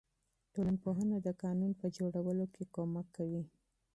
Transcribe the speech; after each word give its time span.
ټولنپوهنه 0.53 1.17
د 1.21 1.27
قانون 1.43 1.71
په 1.81 1.87
جوړولو 1.97 2.45
کې 2.53 2.63
مرسته 2.93 3.09
کوي. 3.15 3.43